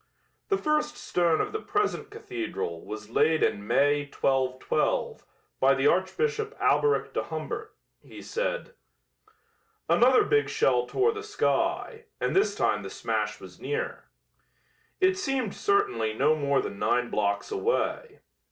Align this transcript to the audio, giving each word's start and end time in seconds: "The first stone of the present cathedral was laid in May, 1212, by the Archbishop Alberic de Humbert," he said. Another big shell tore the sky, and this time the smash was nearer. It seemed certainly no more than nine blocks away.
"The 0.49 0.57
first 0.57 0.97
stone 0.97 1.39
of 1.41 1.51
the 1.51 1.61
present 1.61 2.09
cathedral 2.09 2.83
was 2.83 3.11
laid 3.11 3.43
in 3.43 3.67
May, 3.67 3.99
1212, 4.09 5.23
by 5.59 5.75
the 5.75 5.85
Archbishop 5.85 6.57
Alberic 6.59 7.13
de 7.13 7.25
Humbert," 7.25 7.75
he 8.01 8.19
said. 8.19 8.73
Another 9.87 10.23
big 10.23 10.49
shell 10.49 10.87
tore 10.87 11.11
the 11.11 11.21
sky, 11.21 12.05
and 12.19 12.35
this 12.35 12.55
time 12.55 12.81
the 12.81 12.89
smash 12.89 13.39
was 13.39 13.61
nearer. 13.61 14.09
It 14.99 15.19
seemed 15.19 15.53
certainly 15.53 16.15
no 16.15 16.35
more 16.35 16.63
than 16.63 16.79
nine 16.79 17.11
blocks 17.11 17.51
away. 17.51 18.21